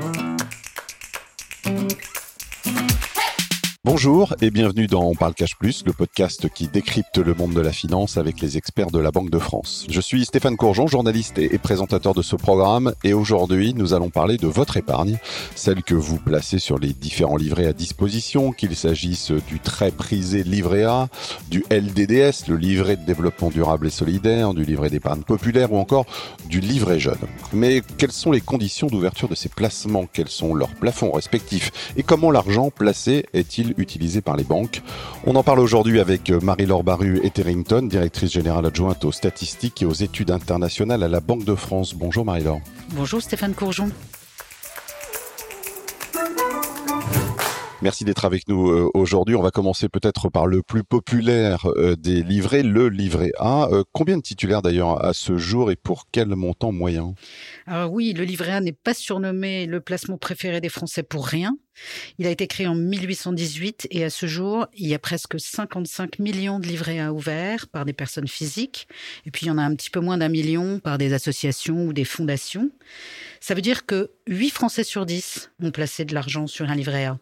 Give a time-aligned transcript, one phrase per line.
[0.00, 0.33] Bye.
[3.86, 7.60] Bonjour et bienvenue dans On parle cash plus, le podcast qui décrypte le monde de
[7.60, 9.86] la finance avec les experts de la Banque de France.
[9.90, 14.38] Je suis Stéphane Courgeon, journaliste et présentateur de ce programme et aujourd'hui nous allons parler
[14.38, 15.18] de votre épargne,
[15.54, 20.44] celle que vous placez sur les différents livrets à disposition, qu'il s'agisse du très prisé
[20.44, 21.08] livret A,
[21.50, 26.06] du LDDS, le livret de développement durable et solidaire, du livret d'épargne populaire ou encore
[26.48, 27.18] du livret jeune.
[27.52, 30.06] Mais quelles sont les conditions d'ouverture de ces placements?
[30.10, 31.70] Quels sont leurs plafonds respectifs?
[31.98, 34.82] Et comment l'argent placé est-il utilisés par les banques.
[35.24, 39.86] On en parle aujourd'hui avec euh, Marie-Laure Baru Etherington, directrice générale adjointe aux statistiques et
[39.86, 41.94] aux études internationales à la Banque de France.
[41.94, 42.60] Bonjour Marie-Laure.
[42.90, 43.90] Bonjour Stéphane Courgeon.
[47.84, 49.36] Merci d'être avec nous euh, aujourd'hui.
[49.36, 53.68] On va commencer peut-être par le plus populaire euh, des livrets, le livret A.
[53.70, 57.14] Euh, combien de titulaires d'ailleurs à ce jour et pour quel montant moyen?
[57.66, 61.58] Alors oui, le livret A n'est pas surnommé le placement préféré des Français pour rien.
[62.16, 66.20] Il a été créé en 1818 et à ce jour, il y a presque 55
[66.20, 68.88] millions de livrets A ouverts par des personnes physiques.
[69.26, 71.84] Et puis il y en a un petit peu moins d'un million par des associations
[71.84, 72.70] ou des fondations.
[73.40, 77.04] Ça veut dire que 8 Français sur 10 ont placé de l'argent sur un livret
[77.04, 77.18] A.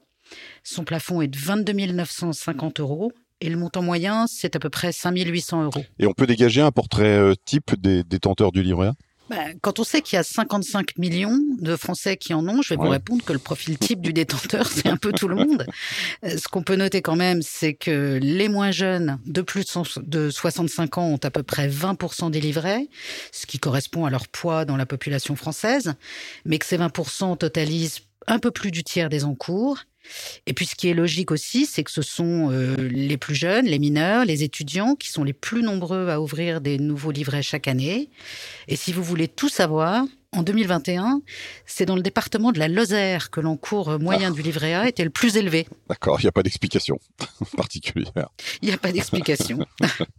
[0.65, 4.93] Son plafond est de 22 950 euros et le montant moyen, c'est à peu près
[4.93, 5.85] 5 800 euros.
[5.99, 8.95] Et on peut dégager un portrait euh, type des détenteurs du livret A
[9.31, 12.75] ben, quand on sait qu'il y a 55 millions de Français qui en ont, je
[12.75, 15.67] vais vous répondre que le profil type du détenteur, c'est un peu tout le monde.
[16.25, 19.65] Euh, ce qu'on peut noter quand même, c'est que les moins jeunes de plus
[20.03, 22.89] de 65 ans ont à peu près 20% des livrets,
[23.31, 25.95] ce qui correspond à leur poids dans la population française,
[26.45, 29.79] mais que ces 20% totalisent un peu plus du tiers des encours
[30.47, 33.67] et puis ce qui est logique aussi, c'est que ce sont euh, les plus jeunes,
[33.67, 37.69] les mineurs, les étudiants qui sont les plus nombreux à ouvrir des nouveaux livrets chaque
[37.69, 38.09] année.
[38.69, 41.21] Et si vous voulez tout savoir, en 2021,
[41.67, 44.35] c'est dans le département de la Lozère que l'encours moyen ah.
[44.35, 45.69] du livret A était le plus élevé.
[45.89, 46.99] D'accord, il n'y a pas d'explication
[47.57, 48.29] particulière.
[48.63, 49.59] Il n'y a pas d'explication.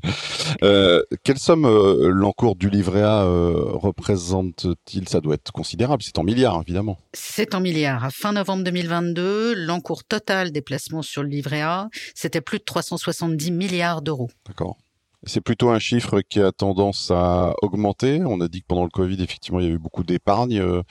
[0.63, 5.09] euh, quelle somme euh, l'encours du livret A euh, représente-t-il?
[5.09, 6.99] Ça doit être considérable, c'est en milliards évidemment.
[7.13, 8.03] C'est en milliards.
[8.03, 12.63] À fin novembre 2022, l'encours total des placements sur le livret A, c'était plus de
[12.63, 14.29] 370 milliards d'euros.
[14.45, 14.77] D'accord.
[15.25, 18.21] C'est plutôt un chiffre qui a tendance à augmenter.
[18.25, 20.81] On a dit que pendant le Covid, effectivement, il y a eu beaucoup d'épargne euh,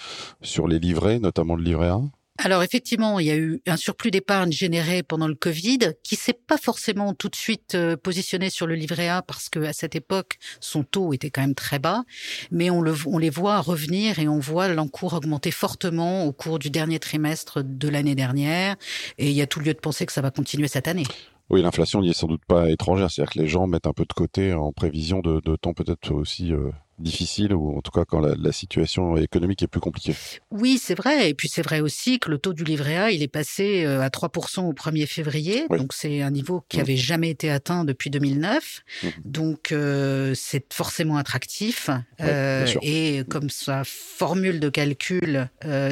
[0.40, 2.00] sur les livrets, notamment le livret A.
[2.38, 6.32] Alors effectivement, il y a eu un surplus d'épargne généré pendant le Covid qui s'est
[6.32, 9.94] pas forcément tout de suite euh, positionné sur le livret A parce que à cette
[9.94, 12.04] époque son taux était quand même très bas,
[12.50, 16.58] mais on, le, on les voit revenir et on voit l'encours augmenter fortement au cours
[16.58, 18.76] du dernier trimestre de l'année dernière
[19.18, 21.04] et il y a tout lieu de penser que ça va continuer cette année.
[21.50, 24.04] Oui, l'inflation n'y est sans doute pas étrangère, c'est-à-dire que les gens mettent un peu
[24.04, 28.20] de côté en prévision de, temps peut-être aussi euh, difficile ou en tout cas quand
[28.20, 30.14] la, situation économique est plus compliquée.
[30.50, 31.30] Oui, c'est vrai.
[31.30, 34.02] Et puis c'est vrai aussi que le taux du livret A, il est passé euh,
[34.02, 35.66] à 3% au 1er février.
[35.68, 36.98] Donc c'est un niveau qui n'avait mmh.
[36.98, 38.82] jamais été atteint depuis 2009.
[39.02, 39.08] Mmh.
[39.24, 41.88] Donc euh, c'est forcément attractif.
[42.20, 45.48] Euh, et comme sa formule de calcul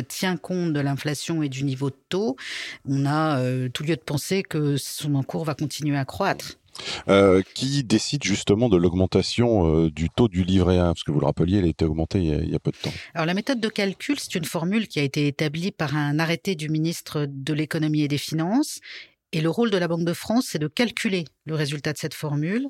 [0.08, 2.36] tient compte de l'inflation et du niveau de taux,
[2.86, 3.40] on a
[3.70, 6.59] tout lieu de penser que son encours va continuer à croître.
[7.08, 11.20] Euh, qui décide justement de l'augmentation euh, du taux du livret A Parce que vous
[11.20, 12.92] le rappeliez, il a été augmenté il y a, peu de temps.
[13.14, 16.54] Alors la méthode de calcul, c'est une formule qui a été établie par un arrêté
[16.54, 18.80] du ministre de l'économie et des finances.
[19.32, 22.14] Et le rôle de la Banque de France, c'est de calculer le résultat de cette
[22.14, 22.68] formule,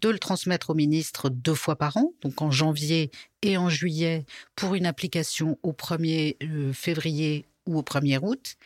[0.00, 3.10] de le transmettre au ministre deux fois par an, donc en janvier
[3.42, 8.56] et en juillet, pour une application au 1er euh, février ou au 1er août.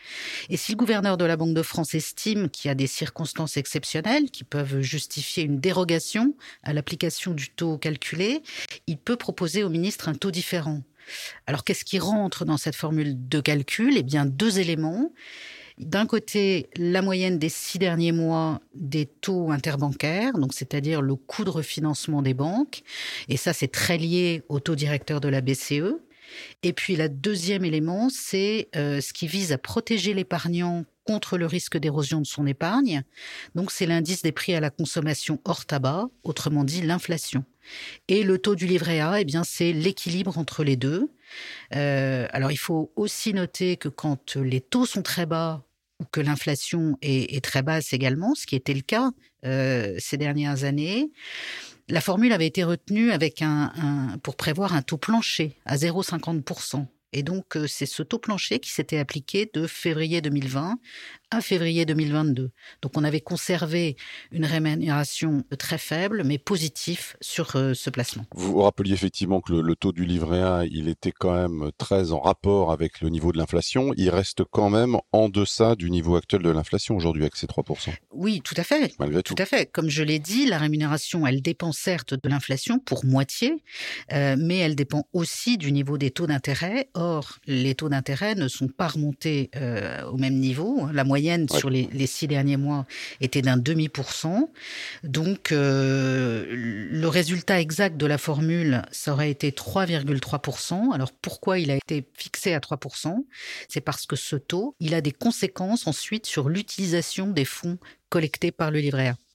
[0.49, 3.57] Et si le gouverneur de la Banque de France estime qu'il y a des circonstances
[3.57, 8.41] exceptionnelles qui peuvent justifier une dérogation à l'application du taux calculé,
[8.87, 10.81] il peut proposer au ministre un taux différent.
[11.45, 13.97] Alors qu'est-ce qui rentre dans cette formule de calcul?
[13.97, 15.11] Eh bien, deux éléments.
[15.77, 21.43] D'un côté, la moyenne des six derniers mois des taux interbancaires, donc c'est-à-dire le coût
[21.43, 22.81] de refinancement des banques,
[23.29, 25.93] et ça c'est très lié au taux directeur de la BCE.
[26.63, 31.45] Et puis, le deuxième élément, c'est euh, ce qui vise à protéger l'épargnant contre le
[31.45, 33.03] risque d'érosion de son épargne.
[33.55, 37.45] Donc, c'est l'indice des prix à la consommation hors tabac, autrement dit l'inflation.
[38.07, 41.09] Et le taux du livret A, eh bien, c'est l'équilibre entre les deux.
[41.75, 45.63] Euh, alors, il faut aussi noter que quand les taux sont très bas
[45.99, 49.11] ou que l'inflation est, très basse également, ce qui était le cas
[49.45, 51.09] euh, ces dernières années,
[51.89, 53.71] la formule avait été retenue avec un,
[54.23, 56.85] pour prévoir un taux plancher à 0,50%.
[57.13, 60.77] Et donc, euh, c'est ce taux plancher qui s'était appliqué de février 2020
[61.31, 62.51] à février 2022.
[62.81, 63.97] Donc, on avait conservé
[64.31, 68.25] une rémunération très faible, mais positive sur euh, ce placement.
[68.33, 72.11] Vous vous rappeliez effectivement que le, taux du livret A, il était quand même très
[72.11, 73.93] en rapport avec le niveau de l'inflation.
[73.97, 77.93] Il reste quand même en deçà du niveau actuel de l'inflation aujourd'hui avec ces 3%.
[78.11, 78.93] Oui, tout à fait.
[78.99, 79.35] Malgré tout.
[79.35, 79.65] Tout à fait.
[79.71, 83.63] Comme je l'ai dit, la rémunération, elle dépend certes de l'inflation pour moitié,
[84.13, 86.89] euh, mais elle dépend aussi du niveau des taux d'intérêt.
[86.93, 87.06] Or,
[87.45, 90.87] les taux d'intérêt ne sont pas remontés euh, au même niveau.
[90.93, 92.85] La moyenne sur les, six derniers mois
[93.21, 94.49] était d'un demi pour cent.
[95.03, 100.93] Donc, euh, le résultat exact de la formule, ça aurait été 3,3%.
[100.93, 103.25] Alors, pourquoi il a été fixé à 3%
[103.69, 107.77] C'est parce que ce taux, il a des conséquences ensuite sur l'utilisation des fonds
[108.09, 109.26] collectés par le livret A.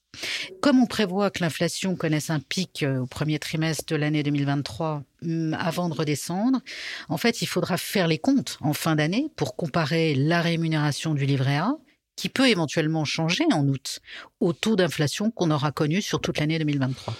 [0.60, 5.02] Comme on prévoit que l'inflation connaisse un pic euh, au premier trimestre de l'année 2023
[5.22, 6.60] mm, avant de redescendre,
[7.08, 11.26] en fait, il faudra faire les comptes en fin d'année pour comparer la rémunération du
[11.26, 11.76] livret A,
[12.16, 14.00] qui peut éventuellement changer en août,
[14.40, 17.14] au taux d'inflation qu'on aura connu sur toute l'année 2023.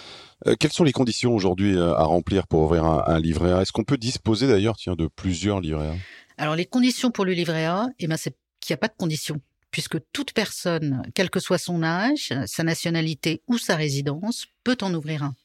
[0.47, 3.61] Euh, quelles sont les conditions aujourd'hui euh, à remplir pour ouvrir un, livret A?
[3.61, 5.95] Est-ce qu'on peut disposer d'ailleurs de plusieurs livrets A?
[6.37, 8.95] Alors les conditions pour le livret A, eh ben, c'est qu'il n'y a pas de
[8.97, 9.39] conditions
[9.73, 14.93] puisque toute personne, quel que soit son âge, sa nationalité ou sa résidence, peut en
[14.93, 15.35] ouvrir un.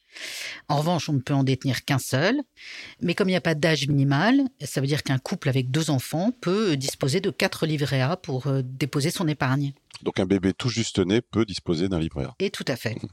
[0.69, 2.37] En revanche, on ne peut en détenir qu'un seul,
[3.01, 5.91] mais comme il n'y a pas d'âge minimal, ça veut dire qu'un couple avec deux
[5.91, 9.73] enfants peut disposer de quatre livrets A pour euh, déposer son épargne.
[10.03, 12.35] Donc un bébé tout juste né peut disposer d'un livret A.
[12.39, 12.97] Et tout à fait.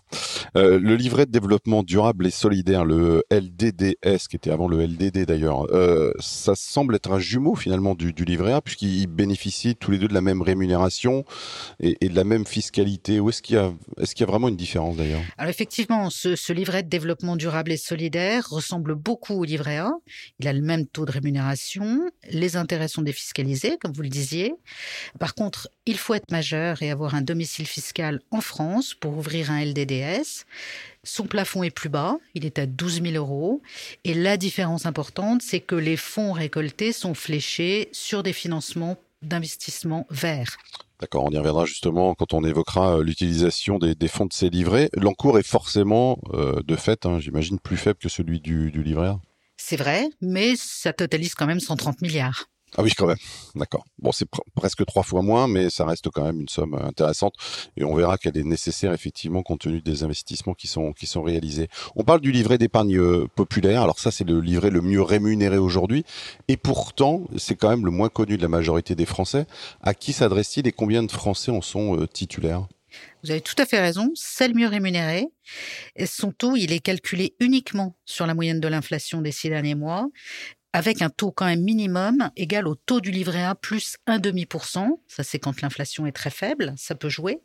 [0.56, 5.26] Euh, le livret de développement durable et solidaire, le LDDS, qui était avant le LDD
[5.26, 9.98] d'ailleurs, euh, ça semble être un jumeau finalement du, livret A, puisqu'ils bénéficient tous les
[9.98, 11.26] deux de la même rémunération
[11.82, 13.20] et, de la même fiscalité.
[13.20, 15.20] Où est-ce qu'il y a, est-ce qu'il y a vraiment une différence d'ailleurs?
[15.38, 19.92] Alors effectivement, ce, ce, livret de développement durable et solidaire ressemble beaucoup au livret A.
[20.40, 24.54] Il a le même taux de rémunération, les intérêts sont défiscalisés, comme vous le disiez.
[25.20, 29.52] Par contre, il faut être majeur et avoir un domicile fiscal en France pour ouvrir
[29.52, 30.46] un LDDS.
[31.04, 33.62] Son plafond est plus bas, il est à 12 000 euros.
[34.04, 40.08] Et la différence importante, c'est que les fonds récoltés sont fléchés sur des financements d'investissement
[40.10, 40.58] verts.
[41.00, 44.90] D'accord, on y reviendra justement quand on évoquera euh, l'utilisation des, fonds de ces livrets.
[44.94, 49.08] L'encours est forcément, euh, de fait, hein, j'imagine, plus faible que celui du, du livret
[49.08, 49.20] A?
[49.58, 52.50] C'est vrai, mais ça totalise quand même 130 milliards.
[52.78, 53.18] Ah oui, quand même.
[53.56, 53.86] D'accord.
[54.00, 57.34] Bon, c'est presque trois fois moins, mais ça reste quand même une somme euh, intéressante.
[57.78, 61.24] Et on verra qu'elle est nécessaire effectivement compte tenu des investissements qui sont qui sont
[61.24, 61.70] réalisés.
[61.96, 63.82] On parle du livret d'épargne euh, populaire.
[63.82, 66.04] Alors ça, c'est le livret le mieux rémunéré aujourd'hui.
[66.50, 69.46] Et pourtant, c'est quand même le moins connu de la majorité des Français.
[69.82, 72.68] À qui s'adresse-t-il et combien de Français en sont euh, titulaires?
[73.24, 75.28] Vous avez tout à fait raison, c'est le mieux rémunéré.
[76.06, 80.08] son taux, il est calculé uniquement sur la moyenne de l'inflation des six derniers mois
[80.76, 84.46] avec un taux quand même minimum égal au taux du livret A plus un demi
[84.46, 85.00] pour cent.
[85.08, 87.40] Ça, c'est quand l'inflation est très faible, ça peut jouer.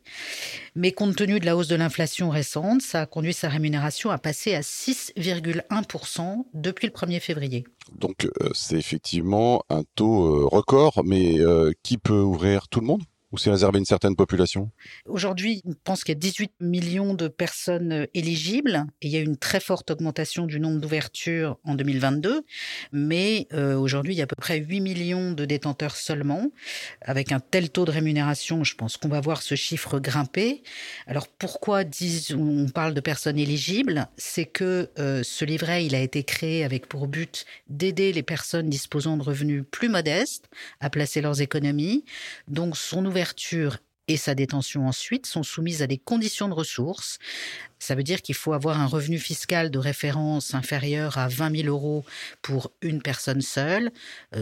[0.75, 4.17] Mais compte tenu de la hausse de l'inflation récente, ça a conduit sa rémunération à
[4.17, 7.63] passer à 6,1% depuis le 1er février.
[7.95, 12.87] Donc, euh, c'est effectivement un taux euh, record, mais euh, qui peut ouvrir tout le
[12.87, 13.03] monde?
[13.31, 14.71] Ou c'est réservé à une certaine population?
[15.05, 19.19] Aujourd'hui, on pense qu'il y a 18 millions de personnes euh, éligibles il y a
[19.19, 22.43] une très forte augmentation du nombre d'ouvertures en 2022.
[22.91, 26.47] Mais euh, aujourd'hui, il y a à peu près 8 millions de détenteurs seulement.
[27.01, 30.63] Avec un tel taux de rémunération, je pense qu'on va voir ce chiffre grimper.
[31.07, 31.83] Alors pourquoi
[32.35, 34.07] on parle de personnes éligibles?
[34.17, 38.69] C'est que euh, ce livret, il a été créé avec pour but d'aider les personnes
[38.69, 40.49] disposant de revenus plus modestes
[40.79, 42.05] à placer leurs économies.
[42.47, 43.20] Donc son ouverture
[44.07, 47.17] et sa détention ensuite sont soumises à des conditions de ressources.
[47.79, 51.67] Ça veut dire qu'il faut avoir un revenu fiscal de référence inférieur à 20 000
[51.69, 52.03] euros
[52.41, 53.91] pour une personne seule,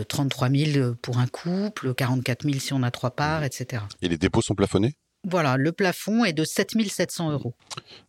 [0.07, 3.83] 33 euh, 000 pour un couple, 44 000 si on a trois parts, etc.
[4.01, 4.95] Et les dépôts sont plafonnés?
[5.27, 7.53] Voilà, le plafond est de 7 700 euros.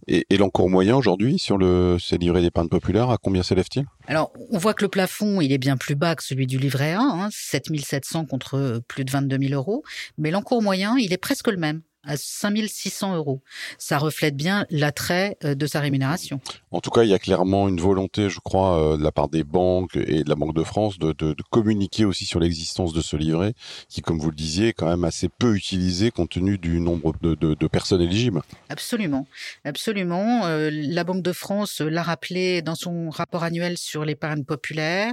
[0.06, 3.84] Et, l'encours moyen aujourd'hui sur le, ces livrets d'épargne populaire, à combien s'élève-t-il?
[4.06, 6.92] Alors, on voit que le plafond, il est bien plus bas que celui du livret
[6.92, 9.82] A, hein, 7 700 contre plus de 22 000 euros,
[10.18, 13.42] mais l'encours moyen, il est presque le même, à 5600 euros.
[13.78, 16.40] Ça reflète bien l'attrait euh, de sa rémunération.
[16.70, 19.28] En tout cas, il y a clairement une volonté, je crois, euh, de la part
[19.28, 22.94] des banques et de la Banque de France de, de, de communiquer aussi sur l'existence
[22.94, 23.52] de ce livret,
[23.88, 27.12] qui, comme vous le disiez, est quand même assez peu utilisé compte tenu du nombre
[27.20, 28.40] de, de personnes éligibles.
[28.68, 29.26] Absolument,
[29.64, 30.46] absolument.
[30.46, 35.12] Euh, la Banque de France l'a rappelé dans son rapport annuel sur l'épargne populaire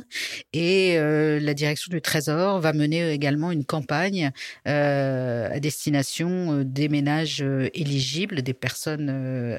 [0.54, 4.32] et la direction du Trésor va mener également une campagne
[4.66, 7.44] à destination des ménages
[7.74, 9.10] éligibles, des personnes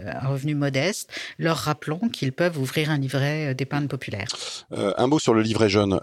[0.07, 4.29] à revenus modestes, leur rappelant qu'ils peuvent ouvrir un livret d'épargne populaire.
[4.71, 5.95] un mot sur le livret jeune.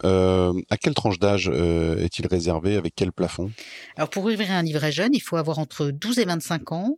[0.70, 2.76] à quelle tranche d'âge est-il réservé?
[2.76, 3.52] Avec quel plafond?
[3.96, 6.98] Alors pour ouvrir un livret jeune, il faut avoir entre 12 et 25 ans.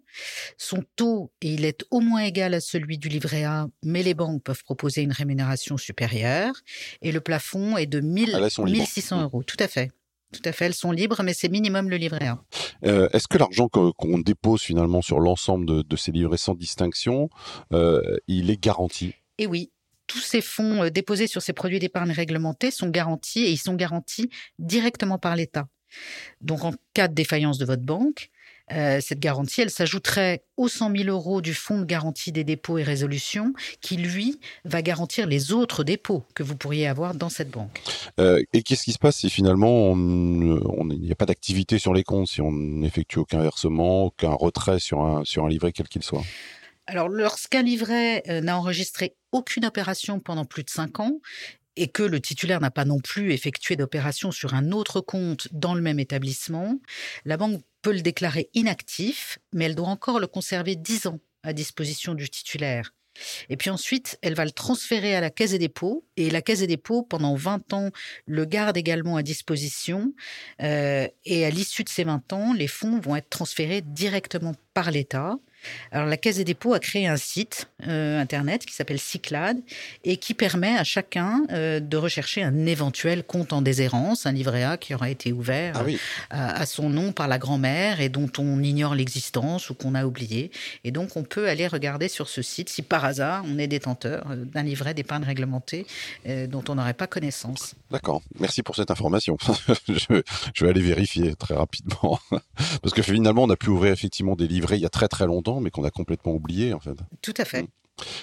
[0.58, 4.44] Son taux, il est au moins égal à celui du livret A, mais les banques
[4.44, 6.54] peuvent proposer une rémunération supérieure.
[7.02, 9.44] Et le plafond est de 1000, 1600 euros.
[9.44, 9.92] Tout à fait.
[10.34, 12.44] Tout à fait, elles sont libres, mais c'est minimum le livret A.
[12.86, 17.30] Euh, est-ce que l'argent qu'on dépose finalement sur l'ensemble de, ces livrets sans distinction,
[17.72, 19.14] euh, il est garanti?
[19.38, 19.72] Eh oui,
[20.06, 23.76] tous ces fonds euh, déposés sur ces produits d'épargne réglementés sont garantis et ils sont
[23.76, 24.30] garantis
[24.60, 25.68] directement par l'État.
[26.42, 28.30] Donc en cas de défaillance de votre banque,
[28.72, 32.78] euh, cette garantie, elle s'ajouterait aux 100 000 euros du fonds de garantie des dépôts
[32.78, 37.50] et résolutions, qui lui va garantir les autres dépôts que vous pourriez avoir dans cette
[37.50, 37.82] banque.
[38.20, 42.04] Euh, et qu'est-ce qui se passe si finalement il n'y a pas d'activité sur les
[42.04, 46.04] comptes, si on n'effectue aucun versement, aucun retrait sur un, sur un livret quel qu'il
[46.04, 46.24] soit?
[46.88, 51.20] Alors, lorsqu'un livret euh, n'a enregistré aucune opération pendant plus de 5 ans,
[51.78, 55.76] et que le titulaire n'a pas non plus effectué d'opération sur un autre compte dans
[55.76, 56.80] le même établissement,
[57.24, 61.54] la banque peut le déclarer inactif, mais elle doit encore le conserver 10 ans à
[61.54, 62.92] disposition du titulaire.
[63.50, 66.06] Et puis ensuite, elle va le transférer à la Caisse des dépôts.
[66.18, 67.90] Et la Caisse des dépôts, pendant 20 ans,
[68.26, 70.14] le garde également à disposition.
[70.62, 74.92] Euh, et à l'issue de ces 20 ans, les fonds vont être transférés directement par
[74.92, 75.38] l'État.
[75.92, 79.58] Alors la Caisse des dépôts a créé un site euh, internet qui s'appelle Cyclade
[80.04, 84.64] et qui permet à chacun euh, de rechercher un éventuel compte en déshérence, un livret
[84.64, 85.84] A qui aura été ouvert
[86.30, 90.06] ah à, son nom par la grand-mère et dont on ignore l'existence ou qu'on a
[90.06, 90.52] oublié.
[90.84, 94.26] Et donc on peut aller regarder sur ce site si par hasard on est détenteur
[94.30, 95.86] euh, d'un livret d'épargne réglementé
[96.26, 97.76] dont on n'aurait pas connaissance.
[97.92, 99.38] D'accord, merci pour cette information.
[99.88, 100.22] je,
[100.54, 102.20] je vais aller vérifier très rapidement
[102.82, 105.26] parce que finalement on a pu ouvrir effectivement des livrets il y a très très
[105.26, 106.98] longtemps mais qu'on a complètement oublié en fait.
[107.22, 107.64] Tout à fait.
[107.64, 107.68] Mm.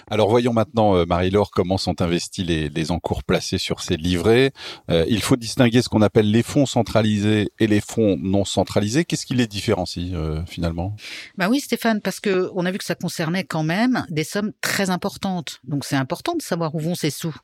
[0.09, 4.53] Alors voyons maintenant, euh, Marie-Laure, comment sont investis les, encours placés sur ces livrets.
[4.91, 9.05] Euh, il faut distinguer ce qu'on appelle les fonds centralisés et les fonds non centralisés.
[9.05, 10.95] Qu'est-ce qui les différencie euh, finalement?
[11.39, 14.53] Bah oui, Stéphane, parce que on a vu que ça concernait quand même des sommes
[14.61, 15.61] très importantes.
[15.65, 17.35] Donc c'est important de savoir où vont ces sous.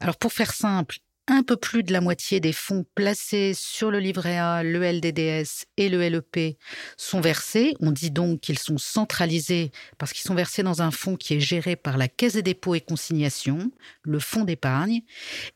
[0.00, 3.98] Alors pour faire simple, un peu plus de la moitié des fonds placés sur le
[3.98, 6.56] livret A, le LDDS et le LEP
[6.96, 7.74] sont versés.
[7.80, 11.40] On dit donc qu'ils sont centralisés parce qu'ils sont versés dans un fonds qui est
[11.40, 13.70] géré par la Caisse des dépôts et consignations,
[14.02, 15.02] le fonds d'épargne,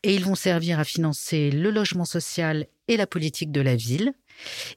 [0.03, 4.13] et ils vont servir à financer le logement social et la politique de la ville.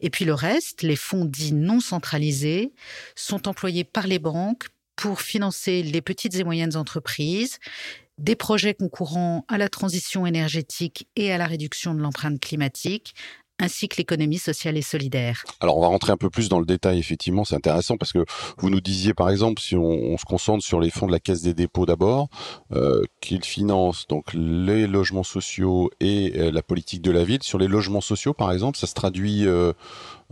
[0.00, 2.72] Et puis le reste, les fonds dits non centralisés,
[3.16, 7.58] sont employés par les banques pour financer les petites et moyennes entreprises,
[8.18, 13.14] des projets concourant à la transition énergétique et à la réduction de l'empreinte climatique,
[13.60, 15.44] ainsi que l'économie sociale et solidaire.
[15.60, 18.24] Alors on va rentrer un peu plus dans le détail, effectivement, c'est intéressant parce que
[18.58, 21.42] vous nous disiez par exemple, si on, se concentre sur les fonds de la Caisse
[21.42, 22.28] des dépôts d'abord,
[22.72, 27.42] euh, qu'ils financent donc les logements sociaux et euh, la politique de la ville.
[27.42, 29.72] Sur les logements sociaux par exemple, ça se traduit euh,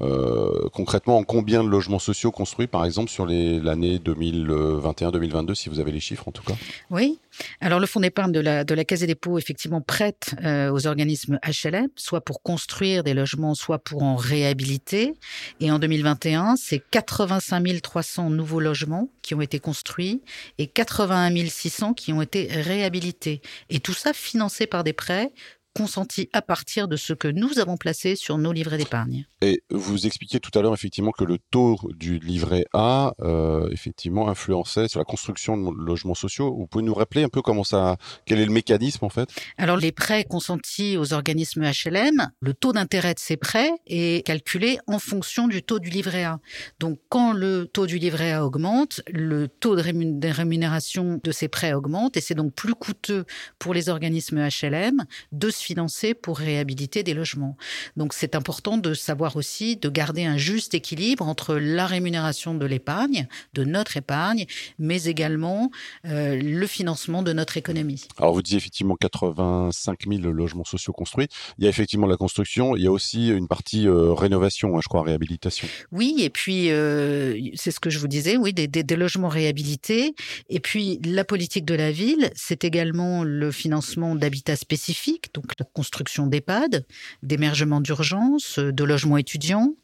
[0.00, 5.80] euh, concrètement, en combien de logements sociaux construits, par exemple, sur l'année 2021-2022, si vous
[5.80, 6.54] avez les chiffres en tout cas?
[6.90, 7.18] Oui.
[7.60, 11.88] Alors, le fonds d'épargne de la, Caisse des dépôts, effectivement, prête euh, aux organismes HLM,
[11.96, 15.14] soit pour construire des logements, soit pour en réhabiliter.
[15.60, 20.22] Et en 2021, c'est 85 300 nouveaux logements qui ont été construits
[20.58, 23.40] et 81 600 qui ont été réhabilités.
[23.70, 25.32] Et tout ça financé par des prêts
[25.74, 29.26] consenti à partir de ce que nous avons placé sur nos livrets d'épargne.
[29.40, 34.28] Et vous expliquiez tout à l'heure effectivement que le taux du livret A euh, effectivement
[34.28, 36.54] influençait sur la construction de logements sociaux.
[36.54, 39.28] Vous pouvez nous rappeler un peu comment ça, quel est le mécanisme en fait?
[39.56, 44.78] Alors les prêts consentis aux organismes HLM, le taux d'intérêt de ces prêts est calculé
[44.86, 46.38] en fonction du taux du livret A.
[46.78, 51.72] Donc quand le taux du livret A augmente, le taux de rémunération de ces prêts
[51.72, 53.24] augmente et c'est donc plus coûteux
[53.58, 57.56] pour les organismes HLM de financer pour réhabiliter des logements.
[57.96, 62.66] Donc c'est important de savoir aussi de garder un juste équilibre entre la rémunération de
[62.66, 64.46] l'épargne, de notre épargne,
[64.78, 65.70] mais également
[66.06, 68.06] euh, le financement de notre économie.
[68.18, 71.28] Alors vous disiez effectivement 85 000 logements sociaux construits.
[71.58, 74.80] Il y a effectivement la construction, il y a aussi une partie euh, rénovation, hein,
[74.82, 75.68] je crois, réhabilitation.
[75.90, 79.28] Oui, et puis euh, c'est ce que je vous disais, oui, des, des, des logements
[79.28, 80.14] réhabilités.
[80.48, 85.66] Et puis la politique de la ville, c'est également le financement d'habitats spécifiques, donc donc
[85.66, 86.84] la construction d'EHPAD,
[87.22, 89.74] d'émergement d'urgence, de logements étudiants.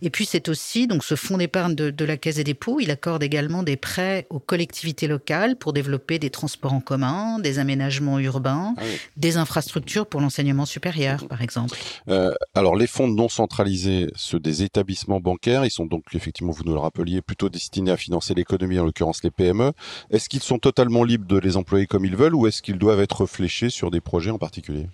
[0.00, 2.80] Et puis c'est aussi donc ce fonds d'épargne de, la Caisse des dépôts.
[2.80, 7.58] Il accorde également des prêts aux collectivités locales pour développer des transports en commun, des
[7.58, 8.82] aménagements urbains, ah
[9.16, 11.78] des infrastructures pour l'enseignement supérieur, par exemple.
[12.08, 16.64] Euh, alors les fonds non centralisés, ceux des établissements bancaires, ils sont donc effectivement, vous
[16.64, 19.72] nous le rappeliez, plutôt destinés à financer l'économie, en l'occurrence les PME.
[20.10, 23.00] Est-ce qu'ils sont totalement libres de les employer comme ils veulent ou est-ce qu'ils doivent
[23.00, 24.88] être fléchés sur des projets en particulier?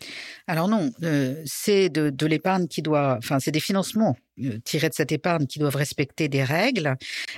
[0.46, 4.94] Alors non, euh, c'est de, l'épargne qui doit, enfin c'est des financements euh, tirés de
[4.94, 6.96] cette épargne qui doivent respecter des règles.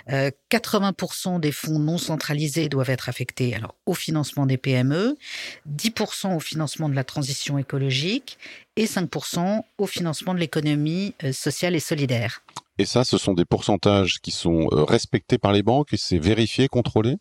[0.09, 5.17] 80% euh, des fonds non centralisés doivent être affectés alors au financement des PME,
[5.69, 8.39] 10% au financement de la transition écologique
[8.77, 12.43] et 5% au financement de l'économie sociale et solidaire.
[12.81, 16.17] Et ça, ce sont des pourcentages qui sont euh, respectés par les banques et c'est
[16.17, 17.19] vérifié, contrôlé?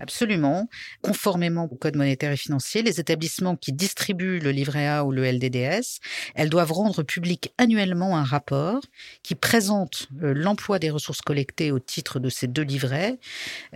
[0.00, 0.68] Absolument.
[1.02, 5.22] Conformément au Code monétaire et financier, les établissements qui distribuent le livret A ou le
[5.22, 6.00] LDDS,
[6.34, 8.80] elles doivent rendre public annuellement un rapport
[9.22, 13.20] qui présente euh, l'emploi des ressources collectées au titre de ces deux livrets.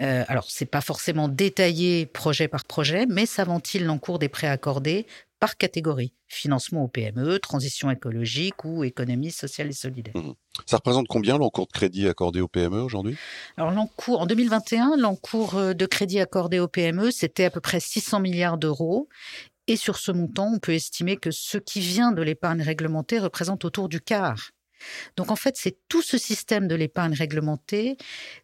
[0.00, 4.48] Euh, alors, c'est pas forcément détaillé projet par projet, mais ça ventile l'encours des prêts
[4.48, 5.06] accordés
[5.42, 6.12] par catégorie.
[6.28, 10.14] Financement aux PME, transition écologique ou économie sociale et solidaire.
[10.16, 10.34] Mmh.
[10.66, 13.16] Ça représente combien l'encours de crédit accordé aux PME aujourd'hui?
[13.56, 17.80] Alors l'encours en 2021, l'encours euh, de crédit accordé aux PME, c'était à peu près
[17.80, 19.08] 600 milliards d'euros
[19.66, 23.64] et sur ce montant, on peut estimer que ce qui vient de l'épargne réglementée représente
[23.64, 24.52] autour du quart.
[25.16, 27.96] Donc en fait, c'est tout ce système de l'épargne réglementée,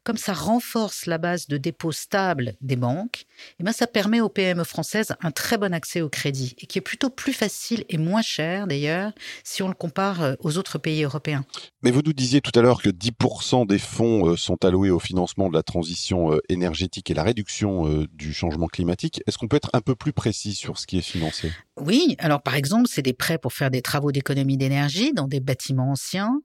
[0.05, 4.21] comme ça renforce la base de dépôt stable des banques, et eh ben ça permet
[4.21, 7.85] aux PME françaises un très bon accès au crédit et qui est plutôt plus facile
[7.89, 9.13] et moins cher d'ailleurs
[9.45, 11.45] si on le compare euh, aux autres pays européens.
[11.83, 14.99] Mais vous nous disiez tout à l'heure que 10% des fonds euh, sont alloués au
[14.99, 19.23] financement de la transition euh, énergétique et la réduction du changement climatique.
[19.27, 21.53] Est-ce qu'on peut être un peu plus précis sur ce qui est financé?
[21.81, 25.41] Oui, alors par exemple, c'est des prêts pour faire des travaux d'économie d'énergie dans des
[25.41, 26.41] bâtiments anciens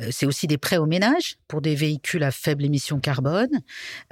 [0.00, 3.62] euh, c'est aussi des prêts aux ménages pour des véhicules à faible émission carbone.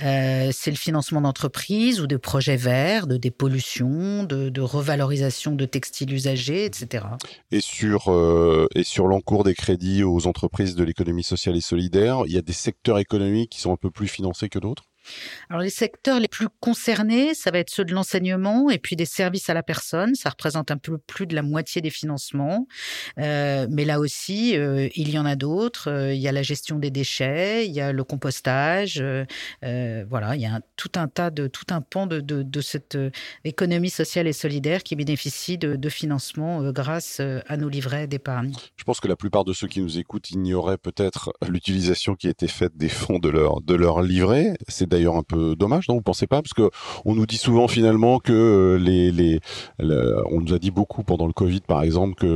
[0.02, 6.12] Euh, c'est le financement d'entreprises ou de projets verts, de dépollution, de, revalorisation de textiles
[6.12, 7.04] usagés, etc.
[7.52, 12.22] Et sur, euh, et sur l'encours des crédits aux entreprises de l'économie sociale et solidaire,
[12.26, 14.84] il y a des secteurs économiques qui sont un peu plus financés que d'autres?
[15.50, 19.07] Alors les secteurs les plus concernés, ça va être ceux de l'enseignement et puis des
[19.07, 20.15] services à la personne.
[20.15, 22.67] Ça représente un peu plus de la moitié des financements.
[23.19, 25.91] Euh, mais là aussi, euh, il y en a d'autres.
[25.91, 29.03] Euh, il y a la gestion des déchets, il y a le compostage.
[29.62, 32.99] voilà, il y a tout un tas de tout un pan de, cette
[33.45, 38.53] économie sociale et solidaire qui bénéficie de, de financement grâce à nos livrets d'épargne.
[38.77, 42.31] Je pense que la plupart de ceux qui nous écoutent ignoraient peut-être l'utilisation qui a
[42.31, 44.55] été faite des fonds de leur de leur livret.
[44.98, 46.42] D'ailleurs un peu dommage, non Vous pensez pas?
[46.42, 46.70] Parce que
[47.04, 49.40] on nous dit souvent finalement que euh, les,
[49.78, 52.26] on nous a dit beaucoup pendant le Covid, par exemple, que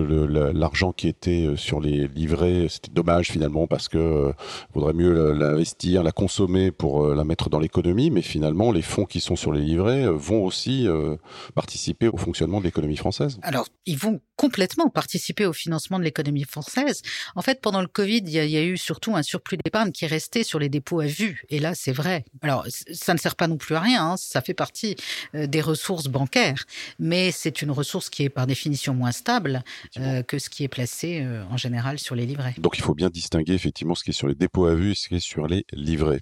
[0.55, 4.33] l'argent qui était euh, sur les livrets, c'était dommage finalement parce que euh,
[4.75, 8.11] vaudrait mieux l'investir, la consommer pour la mettre dans l'économie.
[8.11, 10.87] Mais finalement, les fonds qui sont sur les livrets vont aussi
[11.55, 13.39] participer au fonctionnement de l'économie française.
[13.43, 17.03] Alors, ils vont complètement participer au financement de l'économie française.
[17.37, 20.09] En fait, pendant le Covid, il y, a, eu surtout un surplus d'épargne qui est
[20.09, 21.45] resté sur les dépôts à vue.
[21.49, 22.25] Et là, c'est vrai.
[22.41, 24.17] Alors, alors, ça ne sert pas non plus à rien, hein.
[24.19, 24.97] ça fait partie
[25.35, 26.65] euh, des ressources bancaires,
[26.99, 29.63] mais c'est une ressource qui est par définition moins stable
[29.99, 32.55] euh, que ce qui est placé euh, en général sur les livrets.
[32.59, 34.95] Donc il faut bien distinguer effectivement ce qui est sur les dépôts à vue et
[34.95, 36.21] ce qui est sur les livrets.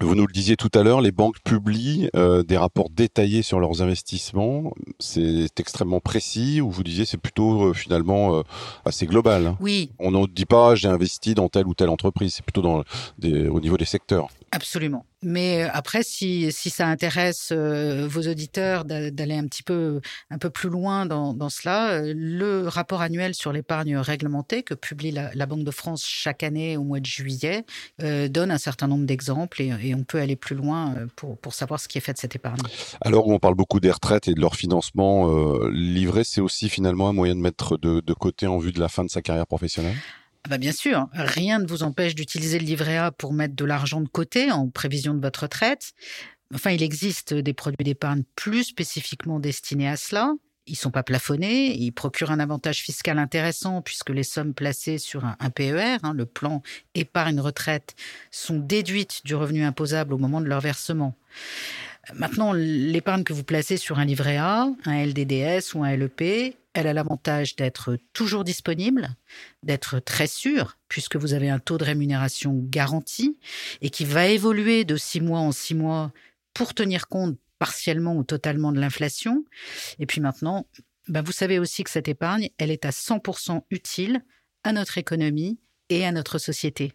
[0.00, 3.82] Vous nous le disiez tout à l'heure, les banques publient des rapports détaillés sur leurs
[3.82, 4.72] investissements.
[4.98, 8.42] C'est extrêmement précis, ou vous disiez c'est plutôt finalement
[8.84, 9.46] assez global.
[9.46, 9.56] Hein?
[9.60, 9.92] Oui.
[9.98, 12.82] On ne dit pas j'ai investi dans telle ou telle entreprise, c'est plutôt dans
[13.22, 14.28] au niveau des secteurs.
[14.50, 15.04] Absolument.
[15.22, 20.38] Mais euh, après, si, si ça intéresse euh, vos auditeurs d'aller un petit peu, un
[20.38, 25.10] peu plus loin dans, dans cela, euh, le rapport annuel sur l'épargne réglementée que publie
[25.10, 27.64] la, Banque de France chaque année au mois de juillet
[27.98, 31.80] donne un certain nombre d'exemples et, et, on peut aller plus loin pour, pour savoir
[31.80, 32.60] ce qui est fait de cette épargne.
[33.00, 35.28] Alors on parle beaucoup des retraites et de leur financement,
[35.70, 38.88] livré, c'est aussi finalement un moyen de mettre de, de côté en vue de la
[38.88, 39.96] fin de sa carrière professionnelle?
[40.48, 44.00] Bah bien sûr, rien ne vous empêche d'utiliser le livret A pour mettre de l'argent
[44.00, 45.92] de côté en prévision de votre retraite.
[46.54, 50.32] Enfin, il existe des produits d'épargne plus spécifiquement destinés à cela.
[50.66, 55.24] Ils sont pas plafonnés, ils procurent un avantage fiscal intéressant puisque les sommes placées sur
[55.24, 56.62] un, PER, hein, le plan
[56.94, 57.94] épargne retraite,
[58.30, 61.16] sont déduites du revenu imposable au moment de leur versement.
[62.14, 66.86] Maintenant, l'épargne que vous placez sur un livret A, un LDDS ou un LEP, elle
[66.86, 69.16] a l'avantage d'être toujours disponible,
[69.62, 73.38] d'être très sûre, puisque vous avez un taux de rémunération garanti
[73.80, 76.12] et qui va évoluer de six mois en six mois
[76.54, 79.44] pour tenir compte partiellement ou totalement de l'inflation.
[79.98, 80.66] Et puis maintenant,
[81.08, 84.24] ben vous savez aussi que cette épargne, elle est à 100% utile
[84.62, 86.92] à notre économie et à notre société.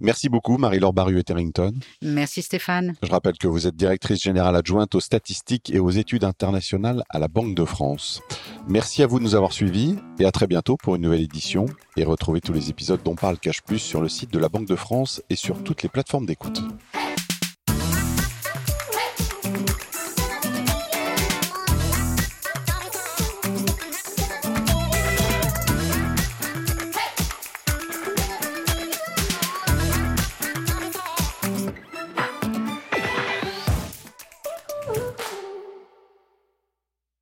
[0.00, 1.72] Merci beaucoup Marie-Laure Barru Etterington.
[2.02, 2.94] Merci Stéphane.
[3.02, 7.18] Je rappelle que vous êtes directrice générale adjointe aux statistiques et aux études internationales à
[7.18, 8.20] la Banque de France.
[8.68, 11.66] Merci à vous de nous avoir suivis et à très bientôt pour une nouvelle édition
[11.96, 14.66] et retrouvez tous les épisodes dont parle Cash Plus sur le site de la Banque
[14.66, 16.62] de France et sur toutes les plateformes d'écoute.